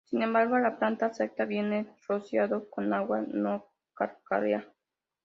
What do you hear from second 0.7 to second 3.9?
planta acepta bien el rociado con agua no